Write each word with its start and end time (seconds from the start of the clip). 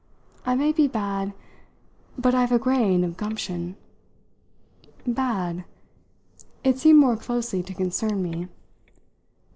I 0.47 0.55
may 0.55 0.71
be 0.71 0.87
bad, 0.87 1.31
but 2.17 2.33
I've 2.33 2.51
a 2.51 2.57
grain 2.57 3.03
of 3.03 3.17
gumption." 3.17 3.75
"'Bad'?" 5.05 5.63
It 6.63 6.79
seemed 6.79 6.97
more 6.97 7.15
closely 7.17 7.61
to 7.61 7.73
concern 7.75 8.23
me. 8.23 8.47